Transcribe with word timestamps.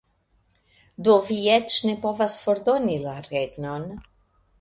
Do 1.07 1.17
vi 1.27 1.35
eĉ 1.55 1.75
ne 1.89 1.93
povas 2.05 2.39
fordoni 2.45 2.97
la 3.05 3.13
regnon. 3.27 3.87